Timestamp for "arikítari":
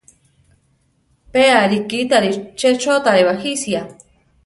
1.63-2.31